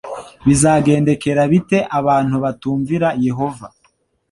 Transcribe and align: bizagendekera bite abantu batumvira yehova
bizagendekera 0.45 1.41
bite 1.51 1.79
abantu 1.99 2.35
batumvira 2.43 3.07
yehova 3.25 3.67